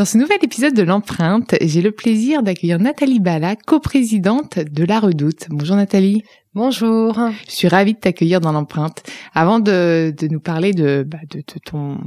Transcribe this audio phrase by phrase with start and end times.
[0.00, 4.98] Dans ce nouvel épisode de l'empreinte, j'ai le plaisir d'accueillir Nathalie Bala, coprésidente de La
[4.98, 5.48] Redoute.
[5.50, 6.22] Bonjour Nathalie.
[6.54, 7.20] Bonjour.
[7.46, 9.02] Je suis ravie de t'accueillir dans l'empreinte.
[9.34, 11.98] Avant de, de, nous parler de, bah, de, de, ton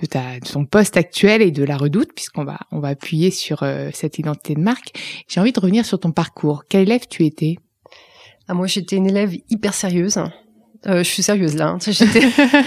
[0.00, 3.32] de ta de ton poste actuel et de la Redoute, puisqu'on va on va appuyer
[3.32, 4.92] sur euh, cette identité de marque,
[5.26, 6.62] j'ai envie de revenir sur ton parcours.
[6.68, 7.56] Quel élève tu étais?
[8.46, 10.22] Ah, Moi, j'étais une élève hyper sérieuse.
[10.86, 11.70] Euh, je suis sérieuse là.
[11.70, 11.78] Hein.
[11.84, 12.22] J'étais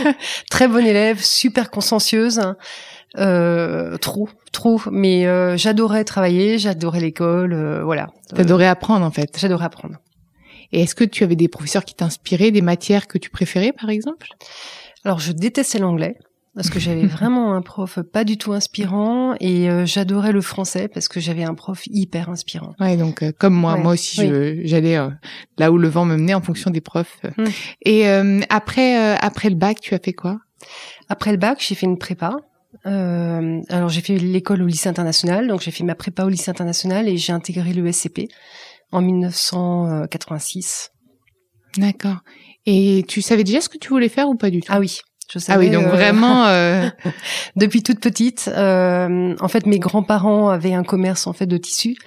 [0.49, 2.41] très bonne élève, super consciencieuse.
[3.17, 4.81] Euh, trop, trop.
[4.91, 8.09] Mais euh, j'adorais travailler, j'adorais l'école, euh, voilà.
[8.33, 9.37] T'adorais apprendre en fait.
[9.39, 9.97] J'adorais apprendre.
[10.71, 13.89] Et est-ce que tu avais des professeurs qui t'inspiraient, des matières que tu préférais par
[13.89, 14.27] exemple?
[15.05, 16.17] Alors je détestais l'anglais
[16.55, 21.07] parce que j'avais vraiment un prof pas du tout inspirant et j'adorais le français parce
[21.07, 22.73] que j'avais un prof hyper inspirant.
[22.79, 24.27] Ouais, donc comme moi, moi aussi,
[24.65, 24.97] j'allais
[25.59, 27.19] là où le vent me menait en fonction des profs.
[27.37, 27.45] Hum.
[27.85, 28.07] Et
[28.49, 30.39] après, après le bac, tu as fait quoi?
[31.07, 32.37] Après le bac, j'ai fait une prépa
[32.85, 36.49] euh, alors j'ai fait l'école au lycée international, donc j'ai fait ma prépa au lycée
[36.49, 38.27] international et j'ai intégré le SCP
[38.91, 40.91] en 1986.
[41.77, 42.17] D'accord.
[42.65, 44.71] Et tu savais déjà ce que tu voulais faire ou pas du tout?
[44.71, 45.01] Ah oui.
[45.31, 45.89] Je savais, ah oui, donc euh...
[45.89, 46.89] vraiment euh...
[47.55, 48.49] depuis toute petite.
[48.53, 51.97] Euh, en fait, mes grands-parents avaient un commerce en fait de tissus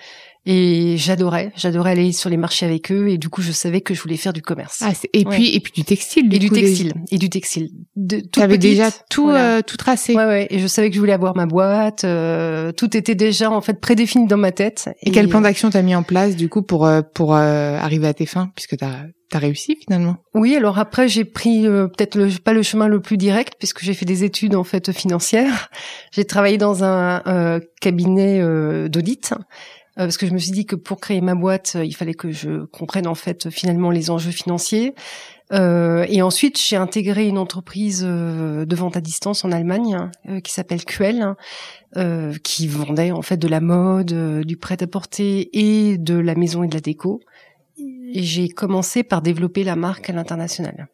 [0.49, 3.95] et j'adorais, j'adorais aller sur les marchés avec eux et du coup je savais que
[3.95, 4.79] je voulais faire du commerce.
[4.81, 6.29] Ah, et puis et puis du textile.
[6.29, 7.71] Du et du textile et du textile.
[7.97, 10.15] De, tu avais déjà tout euh, tout tracé.
[10.15, 10.47] Ouais ouais.
[10.51, 12.05] Et je savais que je voulais avoir ma boîte.
[12.05, 14.89] Euh, tout était déjà en fait prédéfini dans ma tête.
[15.03, 18.15] Et, quel plan d'action t'as mis en place du coup pour euh, pour arriver à
[18.15, 20.19] tes fins puisque t'as T'as réussi finalement?
[20.35, 23.93] Oui, alors après j'ai pris peut-être le, pas le chemin le plus direct puisque j'ai
[23.93, 25.69] fait des études en fait financières.
[26.13, 28.41] J'ai travaillé dans un cabinet
[28.89, 29.43] d'audit euh,
[30.05, 32.31] parce que je me suis dit que pour créer ma boîte, euh, il fallait que
[32.31, 34.95] je comprenne en fait finalement les enjeux financiers.
[35.53, 40.11] Euh, et ensuite, j'ai intégré une entreprise de vente à distance en Allemagne
[40.43, 41.35] qui s'appelle QL,
[42.43, 46.75] qui vendait en fait de la mode, du prêt-à-porter et de la maison et de
[46.75, 47.21] la déco.
[47.79, 50.89] Et j'ai commencé par développer la marque à l'international.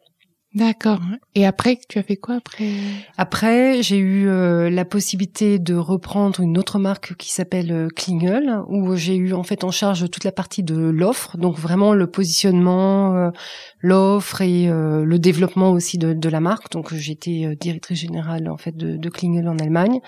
[0.55, 0.99] D'accord.
[1.33, 2.69] Et après, tu as fait quoi après?
[3.17, 8.59] Après, j'ai eu euh, la possibilité de reprendre une autre marque qui s'appelle euh, Klingel,
[8.67, 12.05] où j'ai eu en fait en charge toute la partie de l'offre, donc vraiment le
[12.05, 13.31] positionnement, euh,
[13.79, 16.71] l'offre et le développement aussi de, de la marque.
[16.71, 20.01] Donc j'étais directrice générale en fait de, de Klingel en Allemagne,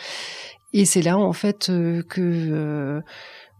[0.73, 1.71] et c'est là en fait
[2.09, 3.01] que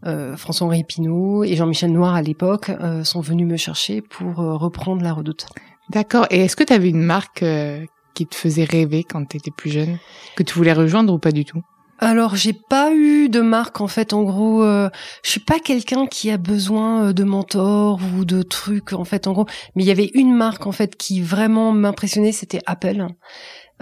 [0.04, 2.70] François-Henri Pinault et Jean-Michel Noir à l'époque
[3.02, 5.46] sont venus me chercher pour reprendre la Redoute.
[5.90, 6.26] D'accord.
[6.30, 9.50] Et est-ce que tu avais une marque euh, qui te faisait rêver quand tu étais
[9.50, 9.98] plus jeune,
[10.36, 11.62] que tu voulais rejoindre ou pas du tout?
[11.98, 14.12] Alors j'ai pas eu de marque en fait.
[14.12, 14.90] En gros euh,
[15.22, 19.26] je suis pas quelqu'un qui a besoin euh, de mentors ou de trucs en fait
[19.26, 19.46] en gros.
[19.74, 23.06] Mais il y avait une marque en fait qui vraiment m'impressionnait c'était Apple.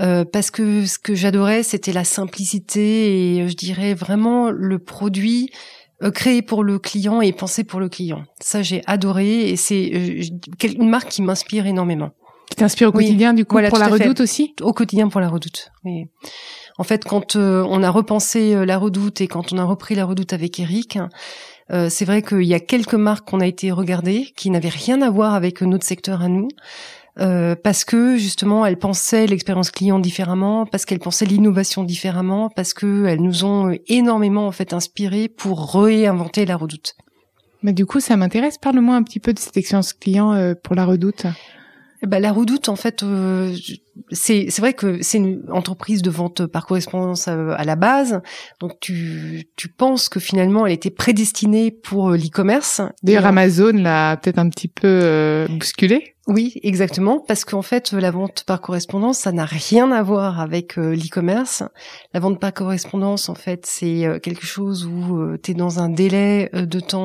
[0.00, 5.50] Euh, parce que ce que j'adorais c'était la simplicité et je dirais vraiment le produit
[5.52, 8.24] euh, créé pour le client et pensé pour le client.
[8.40, 12.10] Ça, j'ai adoré et c'est euh, une marque qui m'inspire énormément.
[12.50, 14.54] Qui t'inspire au quotidien, du coup, pour la Redoute aussi?
[14.60, 16.04] Au quotidien pour la Redoute, oui.
[16.76, 20.04] En fait, quand euh, on a repensé la Redoute et quand on a repris la
[20.04, 20.98] Redoute avec Eric,
[21.70, 25.08] c'est vrai qu'il y a quelques marques qu'on a été regarder qui n'avaient rien à
[25.08, 26.48] voir avec notre secteur à nous.
[27.20, 32.74] Euh, parce que justement elles pensaient l'expérience client différemment, parce qu'elles pensaient l'innovation différemment, parce
[32.74, 36.96] que elles nous ont énormément en fait inspiré pour réinventer la Redoute.
[37.62, 38.58] Mais du coup, ça m'intéresse.
[38.58, 41.26] Parle-moi un petit peu de cette expérience client euh, pour la Redoute.
[42.02, 43.56] Bah, la Redoute, en fait, euh,
[44.10, 48.20] c'est c'est vrai que c'est une entreprise de vente par correspondance à, la base.
[48.60, 52.82] Donc tu tu penses que finalement elle était prédestinée pour l'e-commerce.
[53.02, 56.14] D'ailleurs, Amazon l'a peut-être un petit peu bousculé.
[56.26, 60.78] Oui, exactement, parce qu'en fait, la vente par correspondance, ça n'a rien à voir avec
[60.78, 61.62] euh, l'e-commerce.
[62.14, 65.80] La vente par correspondance, en fait, c'est euh, quelque chose où euh, tu es dans
[65.80, 67.04] un délai de temps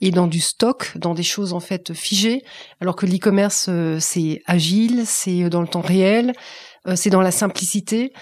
[0.00, 2.42] et dans du stock, dans des choses en fait figées,
[2.80, 6.34] alors que l'e-commerce, c'est agile, c'est dans le temps réel,
[6.94, 8.12] c'est dans la simplicité.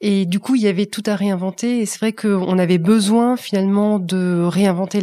[0.00, 1.80] Et du coup, il y avait tout à réinventer.
[1.80, 5.00] Et c'est vrai qu'on avait besoin finalement de réinventer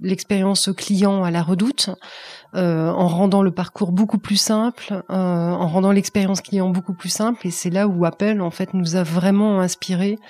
[0.00, 1.90] l'expérience client à la redoute.
[2.56, 7.08] Euh, en rendant le parcours beaucoup plus simple, euh, en rendant l'expérience client beaucoup plus
[7.08, 7.48] simple.
[7.48, 10.20] Et c'est là où Apple en fait nous a vraiment inspiré euh,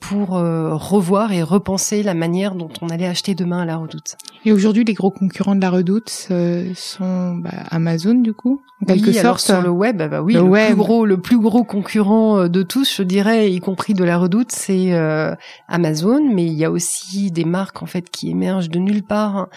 [0.00, 4.16] pour euh, revoir et repenser la manière dont on allait acheter demain à la Redoute.
[4.44, 8.86] Et aujourd'hui, les gros concurrents de la Redoute euh, sont bah, Amazon, du coup, en
[8.86, 9.40] quelque sorte.
[9.40, 13.04] sur le web, bah oui, le, plus gros, le plus gros concurrent de tous, je
[13.04, 14.92] dirais, y compris de la Redoute, c'est
[15.68, 16.28] Amazon.
[16.34, 19.48] Mais il y a aussi des marques en fait qui émergent de nulle part,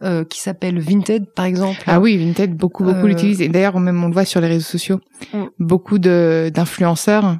[0.00, 1.84] hein, qui s'appellent Vinted, par exemple.
[1.86, 3.40] Ah oui, Vinted, beaucoup, beaucoup l'utilisent.
[3.40, 4.98] Et d'ailleurs, même on le voit sur les réseaux sociaux,
[5.32, 5.44] mm.
[5.60, 7.36] beaucoup de d'influenceurs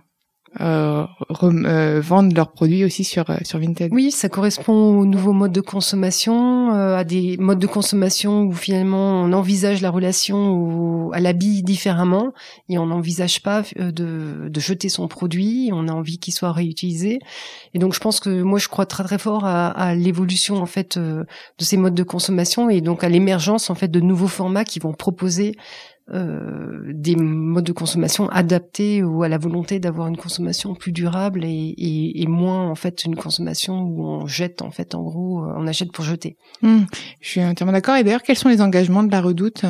[0.59, 1.07] euh,
[1.45, 3.93] euh, vendent leurs produits aussi sur euh, sur Vinted.
[3.93, 9.23] Oui, ça correspond aux nouveaux modes de consommation, à des modes de consommation où finalement
[9.23, 12.33] on envisage la relation à l'habit différemment
[12.69, 17.21] et on n'envisage pas de, de jeter son produit, on a envie qu'il soit réutilisé.
[17.73, 20.67] Et donc je pense que moi je crois très très fort à, à l'évolution en
[20.67, 21.27] fait de
[21.61, 24.93] ces modes de consommation et donc à l'émergence en fait de nouveaux formats qui vont
[24.93, 25.55] proposer
[26.13, 31.45] euh, des modes de consommation adaptés ou à la volonté d'avoir une consommation plus durable
[31.45, 35.67] et, moins en fait une consommation où on jette en fait en gros euh, on
[35.67, 36.37] achète pour jeter.
[36.63, 36.81] Mmh,
[37.21, 37.97] je suis entièrement d'accord.
[37.97, 39.65] Et d'ailleurs, quels sont les engagements de la Redoute?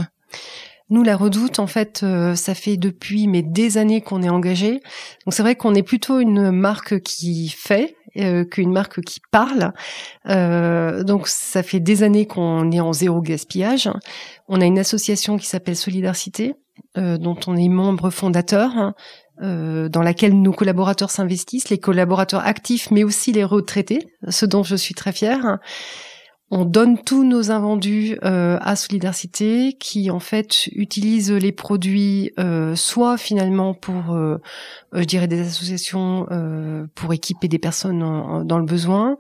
[0.90, 4.80] Nous, la Redoute, en fait, euh, ça fait depuis mais des années qu'on est engagé.
[5.24, 9.72] Donc c'est vrai qu'on est plutôt une marque qui fait euh, qu'une marque qui parle.
[10.28, 13.88] Euh, donc ça fait des années qu'on est en zéro gaspillage.
[14.48, 16.54] On a une association qui s'appelle Solidarité,
[16.96, 18.94] dont on est membre fondateur.
[19.40, 24.76] dans laquelle nos collaborateurs s'investissent, les collaborateurs actifs, mais aussi les retraités, ce dont je
[24.76, 25.58] suis très fière
[26.52, 32.74] on donne tous nos invendus euh, à Solidarité, qui en fait utilise les produits euh,
[32.74, 34.38] soit finalement pour, euh,
[34.92, 36.26] je dirais, des associations
[36.94, 38.00] pour équiper des personnes
[38.44, 39.16] dans le besoin,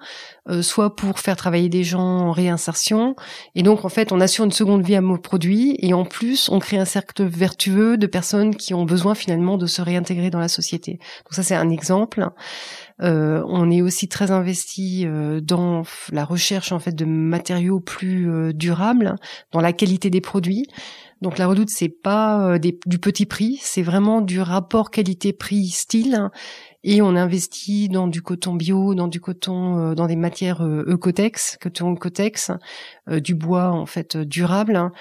[0.60, 3.14] soit pour faire travailler des gens en réinsertion.
[3.54, 6.48] Et donc en fait, on assure une seconde vie à nos produits et en plus,
[6.48, 10.40] on crée un cercle vertueux de personnes qui ont besoin finalement de se réintégrer dans
[10.40, 10.92] la société.
[11.24, 12.28] Donc ça, c'est un exemple.
[13.02, 15.82] Euh, on est aussi très investi euh, dans
[16.12, 19.16] la recherche en fait de matériaux plus euh, durables,
[19.52, 20.66] dans la qualité des produits.
[21.22, 26.30] Donc la Redoute c'est pas du petit prix, c'est vraiment du rapport qualité-prix-style
[26.82, 30.84] et on investit dans du coton bio, dans du coton, euh, dans des matières euh,
[30.86, 32.52] Ecotex, coton Ecotex,
[33.08, 34.92] euh, du bois en fait durable, hein,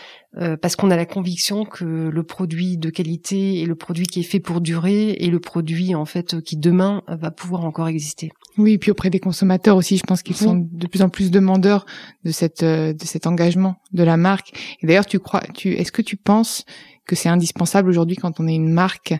[0.61, 4.23] parce qu'on a la conviction que le produit de qualité est le produit qui est
[4.23, 8.29] fait pour durer et le produit en fait qui demain va pouvoir encore exister.
[8.59, 11.31] Oui, et puis auprès des consommateurs aussi, je pense qu'ils sont de plus en plus
[11.31, 11.87] demandeurs
[12.25, 14.53] de cette de cet engagement de la marque.
[14.83, 16.63] Et d'ailleurs, tu crois, tu est-ce que tu penses
[17.07, 19.15] que c'est indispensable aujourd'hui quand on est une marque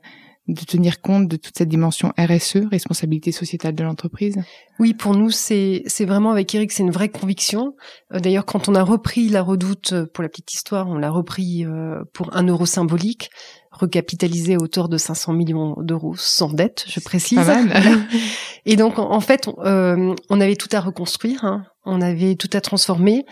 [0.54, 4.36] de tenir compte de toute cette dimension RSE, responsabilité sociétale de l'entreprise?
[4.80, 7.76] Oui, pour nous, c'est vraiment avec Eric, c'est une vraie conviction.
[8.14, 11.12] Euh, d'ailleurs, quand on a repris la Redoute, euh, pour la petite histoire, on l'a
[11.12, 13.30] repris euh, pour un euro symbolique,
[13.72, 17.40] recapitalisé à hauteur de 500 millions d'euros sans dette, je précise.
[18.66, 21.64] Et donc, en fait, on avait tout à reconstruire, hein.
[21.86, 23.26] on avait tout à transformer.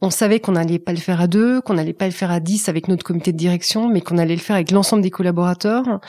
[0.00, 2.38] On savait qu'on n'allait pas le faire à deux, qu'on n'allait pas le faire à
[2.38, 6.00] dix avec notre comité de direction, mais qu'on allait le faire avec l'ensemble des collaborateurs.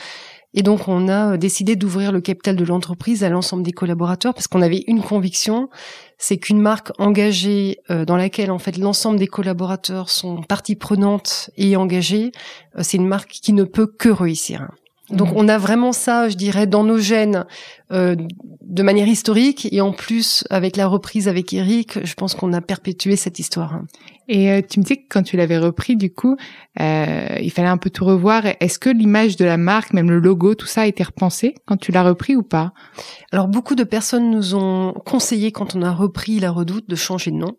[0.56, 4.32] Et donc, on a euh, décidé d'ouvrir le capital de l'entreprise à l'ensemble des collaborateurs
[4.32, 5.68] parce qu'on avait une conviction,
[6.16, 11.50] c'est qu'une marque engagée euh, dans laquelle en fait l'ensemble des collaborateurs sont partie prenante
[11.58, 12.32] et engagée,
[12.76, 14.70] euh, c'est une marque qui ne peut que réussir.
[15.10, 15.36] Donc mmh.
[15.36, 17.44] on a vraiment ça, je dirais, dans nos gènes
[17.92, 18.16] euh,
[18.62, 22.60] de manière historique et en plus avec la reprise avec Eric, je pense qu'on a
[22.60, 23.80] perpétué cette histoire.
[24.28, 26.36] Et euh, tu me dis que quand tu l'avais repris, du coup,
[26.80, 28.42] euh, il fallait un peu tout revoir.
[28.58, 31.76] Est-ce que l'image de la marque, même le logo, tout ça a été repensé quand
[31.76, 32.72] tu l'as repris ou pas?
[33.30, 37.30] Alors beaucoup de personnes nous ont conseillé quand on a repris la Redoute de changer
[37.30, 37.56] de nom.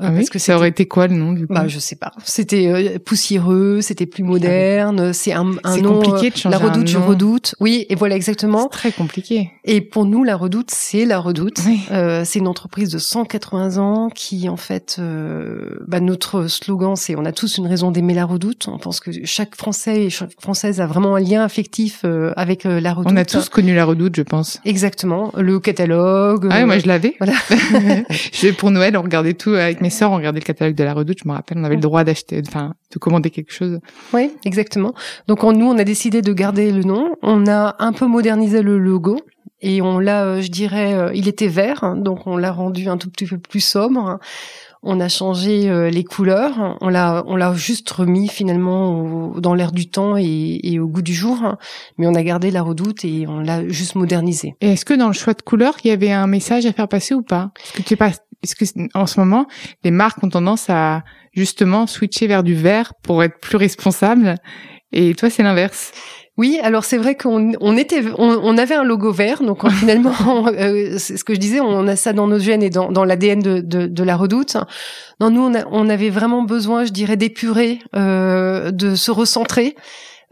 [0.00, 2.12] Ah parce que ça aurait été quoi le nom du coup Bah je sais pas.
[2.24, 5.12] C'était euh, poussiéreux, c'était plus moderne.
[5.12, 6.00] C'est un, un nom.
[6.00, 7.54] compliqué de changer La Redoute, je redoute.
[7.60, 8.68] Oui, et voilà exactement.
[8.68, 9.50] Très compliqué.
[9.64, 11.60] Et pour nous, la Redoute, c'est la Redoute.
[11.90, 17.16] Euh, c'est une entreprise de 180 ans qui, en fait, euh, bah, notre slogan, c'est
[17.16, 18.68] on a tous une raison d'aimer la Redoute.
[18.68, 22.66] On pense que chaque Français et chaque Française a vraiment un lien affectif euh, avec
[22.66, 23.12] euh, la Redoute.
[23.12, 24.60] On a tous connu la Redoute, je pense.
[24.64, 25.32] Exactement.
[25.36, 26.48] Le catalogue.
[26.50, 27.16] Ah oui, moi je l'avais.
[27.18, 27.34] Voilà.
[28.58, 31.18] pour Noël, on regardait tout avec mes sœurs, on regardait le catalogue de la Redoute.
[31.22, 33.80] Je me rappelle, on avait le droit d'acheter, enfin, de commander quelque chose.
[34.12, 34.94] Oui, exactement.
[35.26, 37.14] Donc nous, on a décidé de garder le nom.
[37.22, 39.18] On a un peu modernisé le logo
[39.60, 42.88] et on l'a, euh, je dirais, euh, il était vert, hein, donc on l'a rendu
[42.88, 44.18] un tout petit peu plus sobre.
[44.84, 49.72] On a changé euh, les couleurs, on l'a, on l'a juste remis finalement dans l'air
[49.72, 51.56] du temps et, au goût du jour,
[51.98, 54.54] mais on a gardé la redoute et on l'a juste modernisé.
[54.60, 56.86] Et est-ce que dans le choix de couleurs, il y avait un message à faire
[56.86, 57.50] passer ou pas?
[57.64, 58.64] Est-ce que tu pas, est-ce que
[58.94, 59.46] en ce moment,
[59.84, 61.02] les marques ont tendance à
[61.32, 64.36] justement switcher vers du vert pour être plus responsables?
[64.92, 65.92] Et toi, c'est l'inverse
[66.38, 70.12] Oui, alors c'est vrai qu'on on était, on, avait un logo vert, donc finalement,
[70.46, 73.04] euh, c'est ce que je disais, on a ça dans nos gènes et dans, dans
[73.04, 74.56] l'ADN de, de, de, la Redoute.
[75.20, 79.74] Non, nous, on, on, avait vraiment besoin, je dirais, d'épurer, euh, de se recentrer.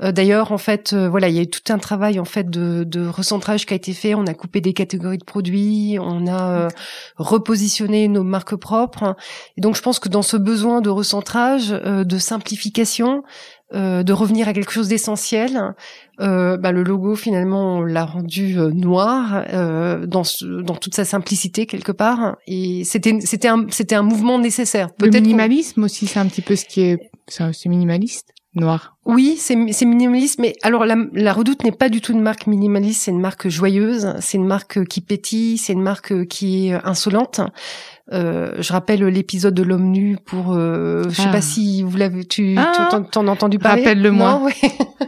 [0.02, 2.50] Euh, d'ailleurs, en fait, euh, voilà, il y a eu tout un travail en fait
[2.50, 4.14] de, de, recentrage qui a été fait.
[4.14, 6.68] On a coupé des catégories de produits, on a
[7.16, 9.16] repositionné nos marques propres.
[9.56, 13.22] Et donc, je pense que dans ce besoin de recentrage, de simplification,
[13.74, 15.74] euh, de revenir à quelque chose d'essentiel.
[16.20, 19.44] Euh, bah, le logo finalement on l'a rendu euh, noir
[20.06, 20.22] dans
[20.62, 24.90] dans toute sa simplicité quelque part et c'était c'était un c'était un mouvement nécessaire.
[25.00, 28.95] Le minimalisme aussi c'est un petit peu ce qui est c'est minimaliste noir.
[29.06, 33.02] Oui, c'est minimaliste, mais alors la, la Redoute n'est pas du tout une marque minimaliste,
[33.02, 37.40] c'est une marque joyeuse, c'est une marque qui pétille, c'est une marque qui est insolente.
[38.12, 41.40] Euh, je rappelle l'épisode de l'homme nu pour, euh, je sais pas ah.
[41.40, 42.88] si vous l'avez, tu, ah.
[43.10, 43.82] t'en as entendu parler.
[43.82, 44.42] Rappelle-le-moi.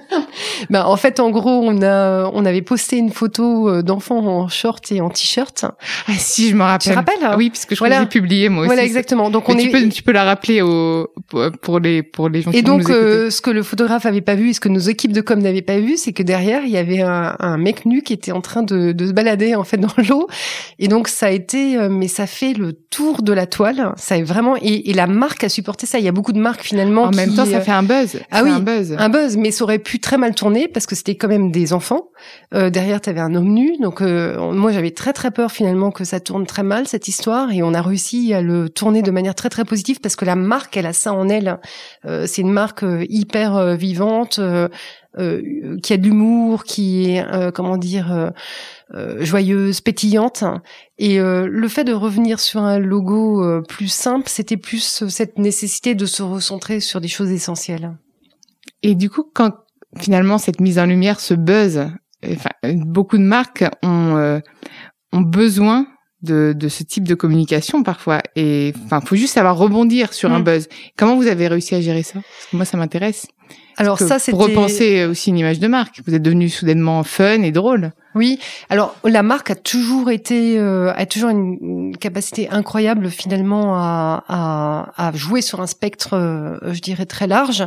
[0.71, 4.49] ben, en fait, en gros, on a, on avait posté une photo euh, d'enfants en
[4.49, 5.65] short et en t-shirt.
[5.65, 6.81] Ah si, je me rappelle.
[6.81, 8.01] Tu te rappelles ah, Oui, puisque je voilà.
[8.01, 8.67] l'ai publié moi aussi.
[8.67, 9.31] Voilà, exactement.
[9.31, 11.09] Donc on tu peux, tu peux la rappeler au,
[11.63, 12.51] pour les, pour les gens.
[12.51, 15.13] Et donc, euh, ce que le photographe avait pas vu et ce que nos équipes
[15.13, 18.03] de com n'avaient pas vu, c'est que derrière, il y avait un, un, mec nu
[18.03, 20.29] qui était en train de, de se balader en fait dans l'eau.
[20.79, 23.93] Et donc, ça a été, mais ça fait le tour de la toile.
[23.97, 25.99] Ça est vraiment et, la marque a supporté ça.
[25.99, 27.03] Il y a beaucoup de marques finalement.
[27.03, 28.19] En même temps, ça fait un buzz.
[28.31, 28.95] Ah oui, un buzz.
[28.99, 31.73] Un buzz, mais ça aurait pu très mal tourner parce que c'était quand même des
[31.73, 32.09] enfants.
[32.55, 35.91] Euh, derrière, tu avais un homme nu, donc euh, moi j'avais très très peur finalement
[35.91, 39.11] que ça tourne très mal cette histoire et on a réussi à le tourner de
[39.11, 41.59] manière très très positive parce que la marque, elle a ça en elle.
[42.07, 44.39] Euh, c'est une marque hyper vivante.
[45.83, 48.33] qui a de l'humour, qui est comment dire
[48.95, 50.45] euh, joyeuse, pétillante.
[50.97, 55.37] Et euh, le fait de revenir sur un logo euh, plus simple, c'était plus cette
[55.37, 57.99] nécessité de se recentrer sur des choses essentielles.
[58.83, 59.53] Et du coup, quand
[59.99, 61.87] finalement cette mise en lumière, se buzz,
[62.27, 64.41] enfin, beaucoup de marques ont,
[65.13, 65.87] ont besoin
[66.23, 68.23] de, de, ce type de communication parfois.
[68.37, 70.45] Et enfin, faut juste savoir rebondir sur un mm.
[70.45, 70.69] buzz.
[70.97, 72.15] Comment vous avez réussi à gérer ça?
[72.15, 73.27] Parce que moi, ça m'intéresse.
[73.79, 76.01] Alors ça, c'est repenser aussi une image de marque.
[76.05, 77.93] Vous êtes devenu soudainement fun et drôle.
[78.17, 78.41] Oui.
[78.71, 85.09] Alors la marque a toujours été, euh, a toujours une, capacité incroyable finalement à, à,
[85.09, 87.65] à, jouer sur un spectre, euh, je dirais très large.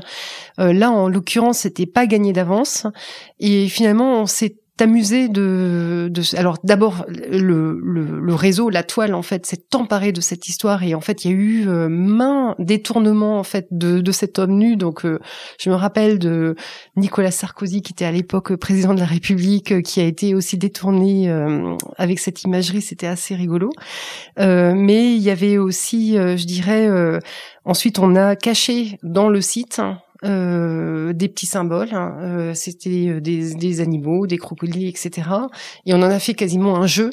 [0.59, 2.85] Euh, là, en l'occurrence, c'était pas gagné d'avance.
[3.39, 9.13] Et finalement, on s'est amusé de, de alors d'abord le, le, le, réseau, la toile
[9.13, 11.87] en fait s'est emparé de cette histoire et en fait il y a eu euh,
[11.89, 14.77] main détournement en fait de, de cet homme nu.
[14.77, 15.19] Donc euh,
[15.59, 16.55] je me rappelle de
[16.95, 20.57] Nicolas Sarkozy qui était à l'époque président de la République, euh, qui a été aussi
[20.57, 23.69] détourné euh, avec cette imagerie, c'était assez rigolo.
[24.37, 26.89] mais il y avait aussi, je dirais,
[27.65, 29.81] ensuite on a caché dans le site
[30.23, 31.89] euh, des petits symboles.
[31.93, 32.15] Hein.
[32.19, 35.27] Euh, c'était euh, des, des, animaux, des crocodiles, etc.
[35.85, 37.09] Et on en a fait quasiment un jeu.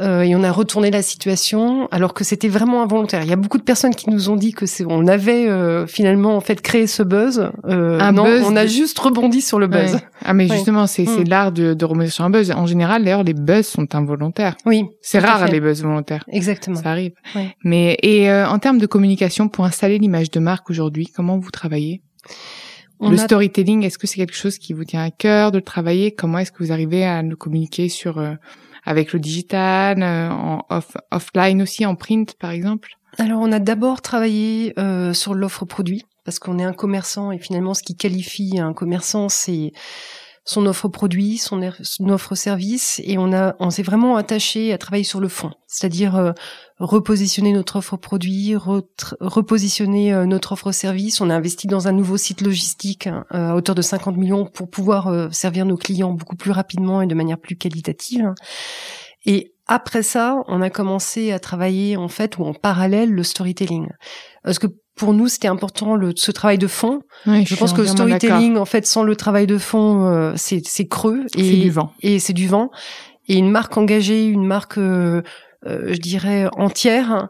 [0.00, 3.22] Euh, et on a retourné la situation alors que c'était vraiment involontaire.
[3.22, 5.86] Il y a beaucoup de personnes qui nous ont dit que c'est on avait euh,
[5.86, 7.50] finalement en fait créé ce buzz.
[7.64, 9.98] un non, buzz on a juste rebondi sur le buzz.
[10.24, 11.28] Ah mais justement c'est c'est mm.
[11.28, 12.52] l'art de, de remonter sur un buzz.
[12.52, 14.56] En général d'ailleurs les buzz sont involontaires.
[14.66, 14.84] Oui.
[15.02, 16.24] C'est rare les buzz volontaires.
[16.28, 16.80] Exactement.
[16.80, 17.12] Ça arrive.
[17.64, 22.02] Mais et en termes de communication pour installer l'image de marque aujourd'hui, comment vous travaillez?
[23.00, 26.12] Le storytelling, est-ce que c'est quelque chose qui vous tient à cœur de le travailler?
[26.12, 28.34] Comment est-ce que vous arrivez à le communiquer sur euh,
[28.84, 32.90] avec le digital, euh, en off, offline aussi, en print par exemple?
[33.18, 37.38] Alors on a d'abord travaillé euh, sur l'offre produit parce qu'on est un commerçant et
[37.38, 39.72] finalement ce qui qualifie un commerçant c'est
[40.48, 41.60] son offre produit, son,
[42.08, 46.16] offre service, et on a, on s'est vraiment attaché à travailler sur le fond, c'est-à-dire
[46.16, 46.32] euh,
[46.78, 51.20] repositionner notre offre produit, repositionner euh, notre offre service.
[51.20, 54.70] On a investi dans un nouveau site logistique hein, à hauteur de 50 millions pour
[54.70, 58.32] pouvoir euh, servir nos clients beaucoup plus rapidement et de manière plus qualitative.
[59.26, 63.88] Et après ça, on a commencé à travailler en fait ou en parallèle le storytelling.
[64.42, 67.00] Parce que pour nous, c'était important le, ce travail de fond.
[67.24, 71.24] je, pense que le storytelling, en fait, sans le travail de fond, euh, c'est, creux
[71.36, 71.92] et du vent.
[72.02, 72.70] Et c'est du vent.
[73.28, 75.22] Et une marque engagée, une marque, euh,
[75.66, 77.28] euh, je dirais entière,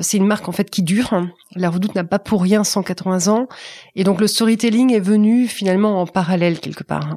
[0.00, 1.20] c'est une marque en fait qui dure.
[1.56, 3.48] La Redoute n'a pas pour rien 180 ans.
[3.96, 7.16] Et donc le storytelling est venu finalement en parallèle quelque part.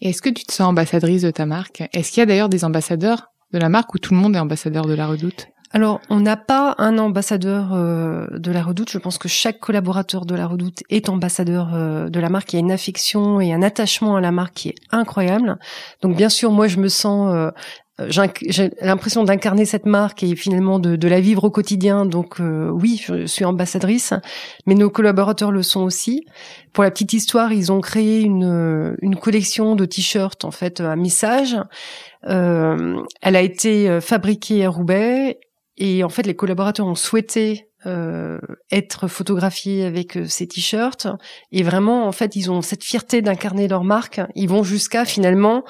[0.00, 1.82] Est-ce que tu te sens ambassadrice de ta marque?
[1.92, 4.38] Est-ce qu'il y a d'ailleurs des ambassadeurs de la marque où tout le monde est
[4.38, 5.48] ambassadeur de la Redoute?
[5.70, 8.90] Alors, on n'a pas un ambassadeur euh, de la Redoute.
[8.90, 12.52] Je pense que chaque collaborateur de la Redoute est ambassadeur euh, de la marque.
[12.52, 15.58] Il y a une affection et un attachement à la marque qui est incroyable.
[16.00, 17.50] Donc, bien sûr, moi, je me sens euh,
[18.06, 22.06] j'ai l'impression d'incarner cette marque et finalement de, de, la vivre au quotidien.
[22.06, 24.14] Donc oui, je suis ambassadrice,
[24.66, 26.24] mais nos collaborateurs le sont aussi.
[26.72, 30.94] Pour la petite histoire, ils ont créé une, une collection de t-shirts en fait à
[30.94, 31.56] message.
[32.22, 35.40] elle a été fabriquée à Roubaix
[35.78, 38.38] et en fait les collaborateurs ont souhaité euh,
[38.72, 41.06] être photographiés avec euh, ces t-shirts.
[41.52, 44.20] Et vraiment en fait ils ont cette fierté d'incarner leur marque.
[44.34, 45.64] Ils vont jusqu'à finalement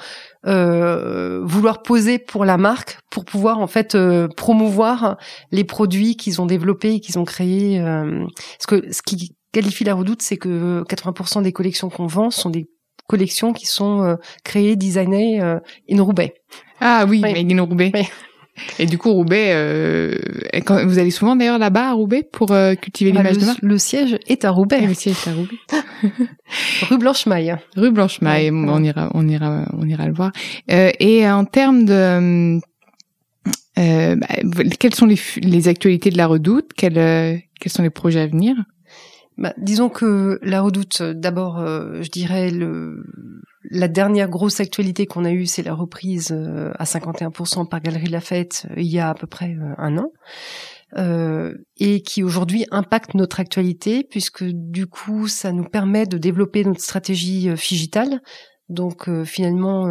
[0.47, 5.17] euh, vouloir poser pour la marque pour pouvoir en fait euh, promouvoir
[5.51, 9.93] les produits qu'ils ont développés et qu'ils ont créés parce que ce qui qualifie la
[9.93, 12.67] redoute c'est que 80% des collections qu'on vend sont des
[13.07, 16.33] collections qui sont créées designées in Roubaix.
[16.79, 17.47] Ah oui, oui.
[17.51, 17.91] in Roubaix
[18.77, 20.15] et du coup, Roubaix, euh,
[20.65, 23.59] quand, vous allez souvent d'ailleurs là-bas à Roubaix pour euh, cultiver bah, l'image de marque?
[23.61, 24.81] Le siège est à Roubaix.
[24.85, 25.57] le siège est à Roubaix.
[26.89, 27.55] Rue Blanchemaille.
[27.75, 30.31] Rue Blanchemaille, on ira, on ira, on ira le voir.
[30.71, 32.59] Euh, et en termes de,
[33.79, 34.27] euh, bah,
[34.79, 36.71] quelles sont les, les actualités de la Redoute?
[36.75, 38.55] Quels, euh, quels sont les projets à venir?
[39.39, 42.51] Bah, disons que la Redoute, d'abord, je dirais
[43.69, 48.07] la dernière grosse actualité qu'on a eue, c'est la reprise euh, à 51% par Galerie
[48.07, 50.11] Lafayette euh, il y a à peu près euh, un an.
[51.77, 56.81] et qui aujourd'hui impacte notre actualité puisque du coup ça nous permet de développer notre
[56.81, 58.21] stratégie digitale
[58.69, 59.85] donc finalement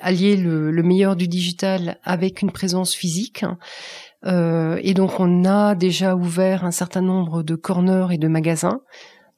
[0.00, 3.44] allier le, meilleur du digital avec une présence physique
[4.26, 8.80] et donc on a déjà ouvert un certain nombre de corners et de magasins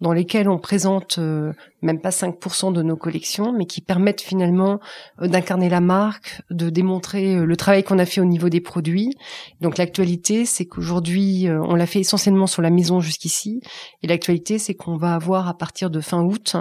[0.01, 4.79] dans lesquels on présente euh, même pas 5% de nos collections, mais qui permettent finalement
[5.23, 8.61] euh, d'incarner la marque, de démontrer euh, le travail qu'on a fait au niveau des
[8.61, 9.15] produits.
[9.61, 13.61] Donc l'actualité, c'est qu'aujourd'hui, on l'a fait essentiellement sur la maison jusqu'ici,
[14.03, 16.57] et l'actualité, c'est qu'on va avoir à partir de fin août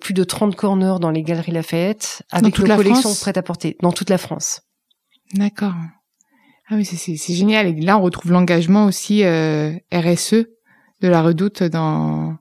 [0.00, 3.92] plus de 30 corners dans les galeries Lafayette avec nos collections prêtes à porter dans
[3.92, 4.62] toute la France.
[5.34, 5.74] D'accord.
[6.70, 7.66] Ah oui, c'est génial.
[7.66, 10.34] Et là, on retrouve l'engagement aussi RSE
[11.00, 12.36] de la Redoute dans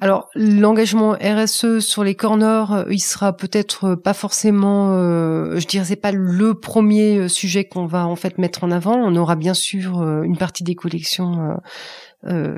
[0.00, 5.84] alors l'engagement RSE sur les corners, euh, il sera peut-être pas forcément, euh, je dirais,
[5.84, 8.96] c'est pas le premier euh, sujet qu'on va en fait mettre en avant.
[8.96, 11.56] On aura bien sûr une partie des collections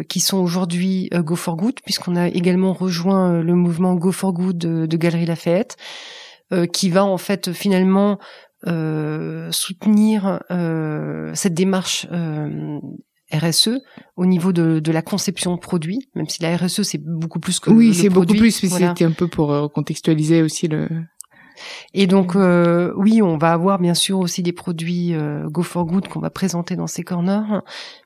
[0.08, 4.58] qui sont aujourd'hui Go for Good, puisqu'on a également rejoint le mouvement Go for Good
[4.58, 5.76] de, de Galerie Lafayette,
[6.72, 8.18] qui va en fait finalement
[9.50, 10.40] soutenir
[11.34, 12.06] cette démarche
[13.32, 13.80] RSE
[14.16, 17.70] au niveau de, de la conception produit, même si la RSE c'est beaucoup plus que
[17.70, 20.88] oui c'est beaucoup plus, mais c'était un peu pour euh, contextualiser aussi le.
[21.92, 25.86] Et donc euh, oui, on va avoir bien sûr aussi des produits euh, Go for
[25.86, 27.60] Good qu'on va présenter dans ces corners,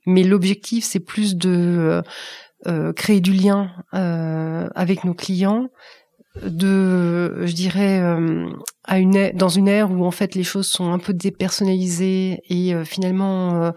[0.07, 2.03] mais l'objectif c'est plus de
[2.97, 5.69] créer du lien avec nos clients,
[6.45, 8.03] de, je dirais,
[8.85, 12.75] à une dans une ère où en fait les choses sont un peu dépersonnalisées et
[12.85, 13.73] finalement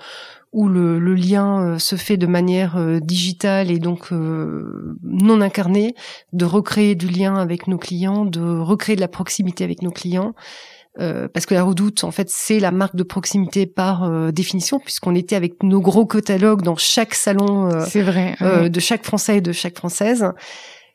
[0.54, 5.40] où le, le, lien euh, se fait de manière euh, digitale et donc euh, non
[5.42, 5.96] incarnée,
[6.34, 10.34] de recréer du lien avec nos clients, de recréer de la proximité avec nos clients.
[10.98, 15.38] parce que la Redoute, en fait, c'est la marque de proximité par définition, puisqu'on était
[15.38, 18.36] avec nos gros catalogues dans chaque salon vrai,
[18.70, 20.26] de chaque Français et de chaque Française.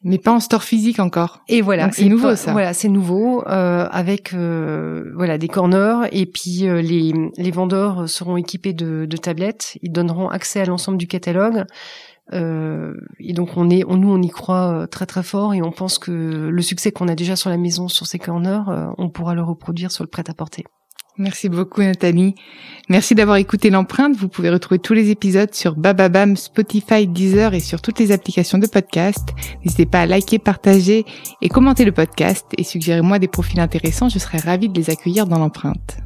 [0.08, 1.40] Mais pas en store physique encore.
[1.48, 2.52] Et voilà, c'est nouveau ça.
[2.52, 8.08] Voilà, c'est nouveau euh, avec euh, voilà des corners et puis euh, les les vendeurs
[8.08, 9.76] seront équipés de, de tablettes.
[9.82, 11.64] Ils donneront accès à l'ensemble du catalogue.
[12.32, 15.72] Euh, et donc on est, on, nous on y croit très très fort et on
[15.72, 18.62] pense que le succès qu'on a déjà sur la maison sur ces corners,
[18.98, 20.64] on pourra le reproduire sur le prêt-à-porter.
[21.18, 22.34] Merci beaucoup Nathalie.
[22.88, 24.16] Merci d'avoir écouté l'empreinte.
[24.16, 28.58] Vous pouvez retrouver tous les épisodes sur Bababam, Spotify, Deezer et sur toutes les applications
[28.58, 29.30] de podcast.
[29.64, 31.04] N'hésitez pas à liker, partager
[31.40, 34.08] et commenter le podcast et suggérez-moi des profils intéressants.
[34.08, 35.98] Je serai ravie de les accueillir dans l'empreinte.